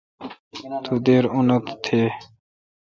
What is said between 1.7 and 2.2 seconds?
تھین۔